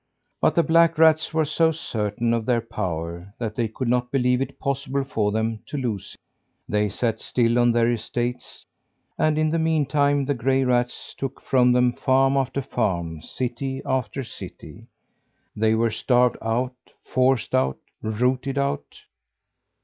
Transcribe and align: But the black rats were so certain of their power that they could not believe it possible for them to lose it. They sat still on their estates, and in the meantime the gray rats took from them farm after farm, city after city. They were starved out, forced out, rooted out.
But 0.41 0.55
the 0.55 0.63
black 0.63 0.97
rats 0.97 1.31
were 1.31 1.45
so 1.45 1.71
certain 1.71 2.33
of 2.33 2.47
their 2.47 2.59
power 2.59 3.35
that 3.37 3.53
they 3.55 3.67
could 3.67 3.87
not 3.87 4.11
believe 4.11 4.41
it 4.41 4.57
possible 4.57 5.03
for 5.03 5.31
them 5.31 5.59
to 5.67 5.77
lose 5.77 6.15
it. 6.15 6.21
They 6.71 6.89
sat 6.89 7.21
still 7.21 7.59
on 7.59 7.71
their 7.71 7.91
estates, 7.91 8.65
and 9.19 9.37
in 9.37 9.51
the 9.51 9.59
meantime 9.59 10.25
the 10.25 10.33
gray 10.33 10.63
rats 10.63 11.13
took 11.15 11.39
from 11.39 11.71
them 11.71 11.91
farm 11.91 12.35
after 12.35 12.63
farm, 12.63 13.21
city 13.21 13.83
after 13.85 14.23
city. 14.23 14.87
They 15.55 15.75
were 15.75 15.91
starved 15.91 16.37
out, 16.41 16.73
forced 17.03 17.53
out, 17.53 17.77
rooted 18.01 18.57
out. 18.57 19.03